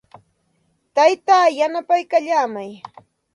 [0.95, 2.71] Taytaa yanapaykallaamay.